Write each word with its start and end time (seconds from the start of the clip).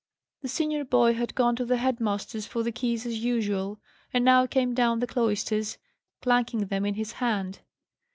The 0.41 0.47
senior 0.47 0.83
boy 0.83 1.13
had 1.13 1.35
gone 1.35 1.55
to 1.57 1.63
the 1.63 1.77
head 1.77 1.99
master's 1.99 2.47
for 2.47 2.63
the 2.63 2.71
keys 2.71 3.05
as 3.05 3.23
usual, 3.23 3.79
and 4.11 4.25
now 4.25 4.47
came 4.47 4.73
down 4.73 4.97
the 4.99 5.05
cloisters, 5.05 5.77
clanking 6.23 6.65
them 6.65 6.87
in 6.87 6.95
his 6.95 7.11
hand. 7.11 7.59